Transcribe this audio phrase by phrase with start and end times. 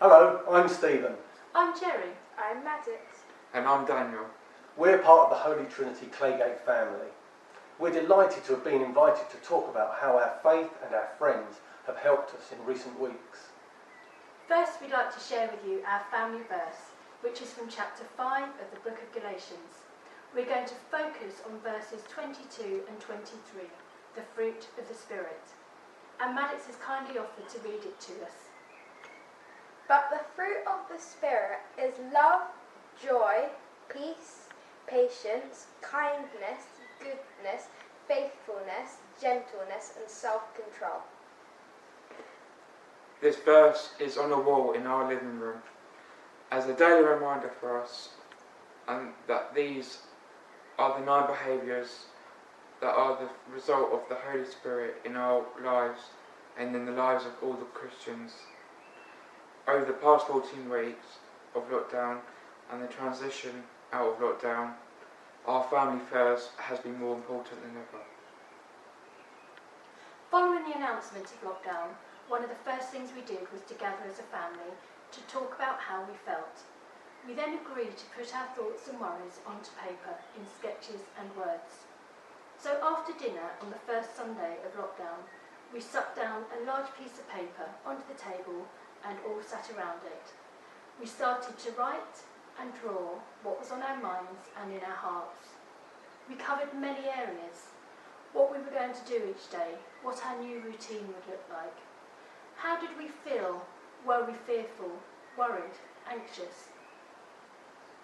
[0.00, 1.12] Hello, I'm Stephen.
[1.54, 2.16] I'm Jerry.
[2.38, 3.20] I'm Maddox.
[3.52, 4.24] And I'm Daniel.
[4.78, 7.12] We're part of the Holy Trinity Claygate family.
[7.78, 11.60] We're delighted to have been invited to talk about how our faith and our friends
[11.86, 13.52] have helped us in recent weeks.
[14.48, 18.48] First, we'd like to share with you our family verse, which is from chapter 5
[18.56, 19.84] of the book of Galatians.
[20.34, 23.68] We're going to focus on verses 22 and 23,
[24.16, 25.44] the fruit of the Spirit.
[26.24, 28.49] And Maddox has kindly offered to read it to us.
[29.90, 32.42] But the fruit of the Spirit is love,
[33.04, 33.48] joy,
[33.88, 34.46] peace,
[34.86, 36.62] patience, kindness,
[37.00, 37.66] goodness,
[38.06, 41.00] faithfulness, gentleness, and self control.
[43.20, 45.58] This verse is on a wall in our living room
[46.52, 48.10] as a daily reminder for us
[48.86, 50.02] and that these
[50.78, 52.04] are the nine behaviours
[52.80, 56.00] that are the result of the Holy Spirit in our lives
[56.56, 58.34] and in the lives of all the Christians.
[59.70, 61.22] Over the past 14 weeks
[61.54, 62.18] of lockdown
[62.72, 64.74] and the transition out of lockdown,
[65.46, 68.02] our family fairs has been more important than ever.
[70.28, 71.94] Following the announcement of lockdown,
[72.26, 74.74] one of the first things we did was to gather as a family
[75.12, 76.66] to talk about how we felt.
[77.24, 81.86] We then agreed to put our thoughts and worries onto paper in sketches and words.
[82.58, 85.30] So after dinner on the first Sunday of lockdown,
[85.72, 88.66] we stuck down a large piece of paper onto the table
[89.06, 90.32] and all sat around it.
[91.00, 92.24] We started to write
[92.60, 95.48] and draw what was on our minds and in our hearts.
[96.28, 97.72] We covered many areas,
[98.32, 101.76] what we were going to do each day, what our new routine would look like.
[102.56, 103.64] How did we feel?
[104.06, 104.92] Were we fearful,
[105.36, 105.76] worried,
[106.10, 106.68] anxious?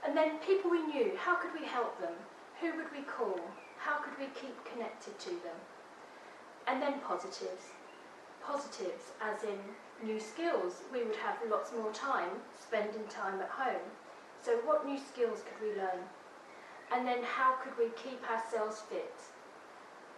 [0.05, 2.15] And then people we knew, how could we help them?
[2.61, 3.39] Who would we call?
[3.79, 5.61] How could we keep connected to them?
[6.67, 7.73] And then positives.
[8.43, 9.59] Positives as in
[10.03, 10.83] new skills.
[10.93, 13.87] We would have lots more time spending time at home.
[14.43, 16.05] So what new skills could we learn?
[16.93, 19.15] And then how could we keep ourselves fit?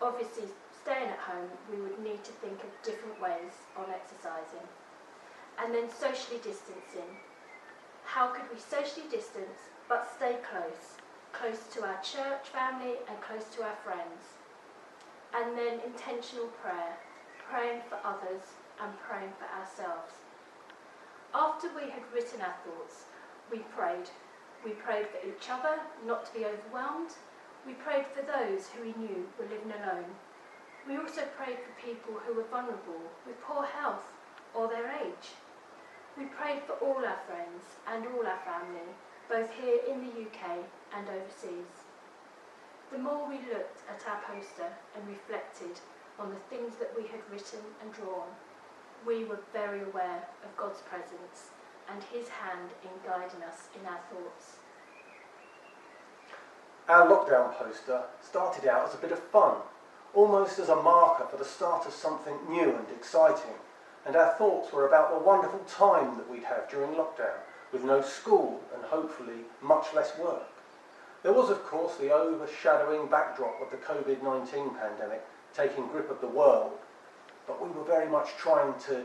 [0.03, 0.45] Obviously,
[0.83, 4.67] staying at home, we would need to think of different ways on exercising.
[5.59, 7.19] And then socially distancing.
[8.05, 10.97] How could we socially distance but stay close?
[11.33, 14.39] Close to our church family and close to our friends.
[15.35, 16.97] And then intentional prayer,
[17.49, 20.15] praying for others and praying for ourselves.
[21.35, 23.05] After we had written our thoughts,
[23.51, 24.11] we prayed.
[24.65, 27.13] We prayed for each other, not to be overwhelmed.
[27.67, 30.09] We prayed for those who we knew were living alone.
[30.89, 34.09] We also prayed for people who were vulnerable with poor health
[34.55, 35.37] or their age.
[36.17, 38.89] We prayed for all our friends and all our family,
[39.29, 40.65] both here in the UK
[40.97, 41.87] and overseas.
[42.91, 45.79] The more we looked at our poster and reflected
[46.19, 48.33] on the things that we had written and drawn,
[49.07, 51.51] we were very aware of God's presence
[51.91, 54.57] and his hand in guiding us in our thoughts.
[56.89, 59.57] Our lockdown poster started out as a bit of fun,
[60.15, 63.57] almost as a marker for the start of something new and exciting.
[64.07, 67.37] And our thoughts were about the wonderful time that we'd have during lockdown,
[67.73, 70.49] with no school and hopefully much less work.
[71.23, 75.23] There was, of course, the overshadowing backdrop of the COVID 19 pandemic
[75.55, 76.73] taking grip of the world,
[77.49, 79.05] but we were very much trying to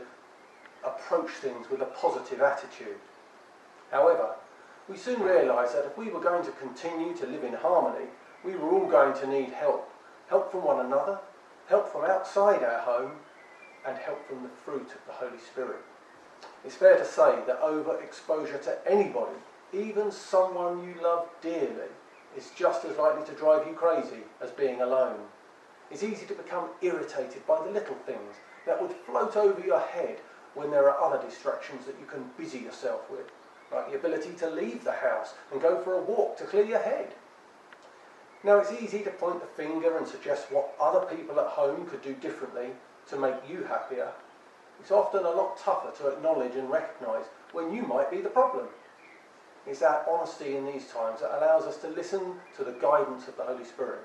[0.84, 2.98] approach things with a positive attitude.
[3.90, 4.36] However,
[4.88, 8.06] we soon realised that if we were going to continue to live in harmony,
[8.44, 9.90] we were all going to need help.
[10.28, 11.18] Help from one another,
[11.68, 13.12] help from outside our home,
[13.86, 15.80] and help from the fruit of the Holy Spirit.
[16.64, 19.36] It's fair to say that overexposure to anybody,
[19.72, 21.90] even someone you love dearly,
[22.36, 25.20] is just as likely to drive you crazy as being alone.
[25.90, 28.36] It's easy to become irritated by the little things
[28.66, 30.18] that would float over your head
[30.54, 33.30] when there are other distractions that you can busy yourself with,
[33.72, 36.82] like the ability to leave the house and go for a walk to clear your
[36.82, 37.14] head.
[38.42, 42.02] Now, it's easy to point the finger and suggest what other people at home could
[42.02, 42.68] do differently
[43.08, 44.12] to make you happier.
[44.80, 48.66] It's often a lot tougher to acknowledge and recognise when you might be the problem.
[49.66, 53.36] It's that honesty in these times that allows us to listen to the guidance of
[53.36, 54.04] the Holy Spirit.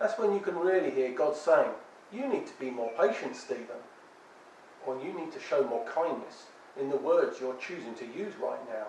[0.00, 1.70] That's when you can really hear God saying,
[2.10, 3.84] You need to be more patient, Stephen,
[4.86, 6.46] or you need to show more kindness
[6.80, 8.86] in the words you're choosing to use right now.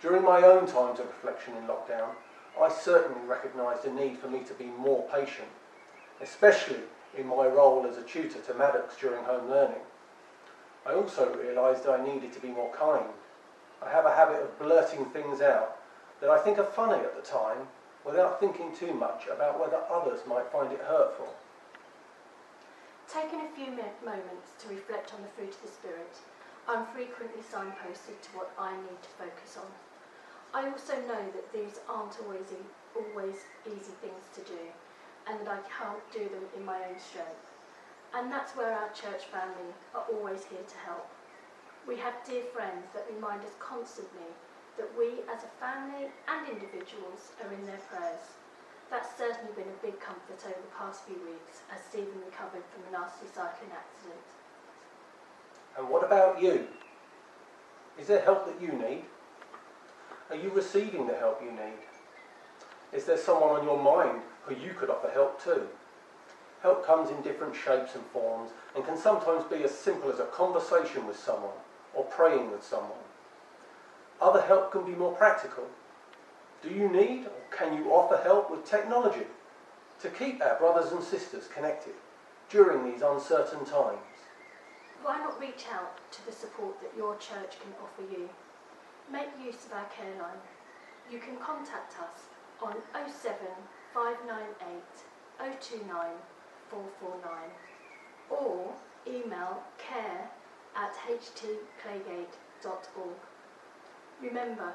[0.00, 2.10] During my own times of reflection in lockdown,
[2.60, 5.48] I certainly recognised the need for me to be more patient,
[6.22, 6.82] especially
[7.16, 9.82] in my role as a tutor to Maddox during home learning.
[10.86, 13.06] I also realised I needed to be more kind.
[13.84, 15.78] I have a habit of blurting things out
[16.20, 17.66] that I think are funny at the time
[18.08, 21.28] without thinking too much about whether others might find it hurtful.
[23.06, 23.68] Taking a few
[24.00, 26.16] moments to reflect on the fruit of the Spirit,
[26.66, 29.68] I'm frequently signposted to what I need to focus on.
[30.56, 34.64] I also know that these aren't always, e- always easy things to do
[35.28, 37.44] and that I can't do them in my own strength.
[38.16, 41.08] And that's where our church family are always here to help.
[41.86, 44.32] We have dear friends that remind us constantly
[44.78, 48.38] that we as a family and individuals are in their prayers.
[48.90, 52.88] That's certainly been a big comfort over the past few weeks as Stephen recovered from
[52.88, 54.24] a nasty cycling accident.
[55.76, 56.66] And what about you?
[57.98, 59.04] Is there help that you need?
[60.30, 61.82] Are you receiving the help you need?
[62.92, 65.62] Is there someone on your mind who you could offer help to?
[66.62, 70.26] Help comes in different shapes and forms and can sometimes be as simple as a
[70.26, 71.58] conversation with someone
[71.94, 72.98] or praying with someone.
[74.20, 75.64] Other help can be more practical.
[76.62, 79.26] Do you need or can you offer help with technology
[80.00, 81.94] to keep our brothers and sisters connected
[82.50, 84.00] during these uncertain times?
[85.02, 88.28] Why not reach out to the support that your church can offer you?
[89.10, 90.42] Make use of our care line.
[91.10, 92.28] You can contact us
[92.60, 93.36] on 07
[93.94, 94.82] 598
[95.38, 96.18] 029
[96.68, 97.50] 449
[98.30, 98.74] or
[99.06, 100.30] email care
[100.76, 103.16] at htclaygate.org.
[104.20, 104.74] Remember,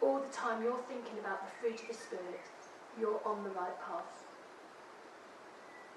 [0.00, 2.40] all the time you're thinking about the fruit of the Spirit,
[2.98, 4.19] you're on the right path.